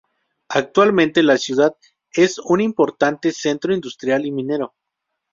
[0.49, 1.77] Actualmente la ciudad
[2.11, 4.73] es un importante centro industrial y minero.